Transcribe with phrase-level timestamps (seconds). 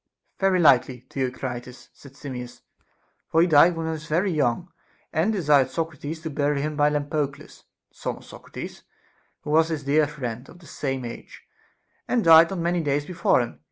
[0.39, 2.61] Very likely, Theocritus, said Simmias;
[3.29, 4.71] for he died when he was very young,
[5.13, 7.65] and desired Socrates to bury him by Lampo cles.
[7.91, 8.81] the son of Socrates,
[9.41, 11.43] who was his dear friend, of the same age,
[12.07, 13.59] and died not many days before him.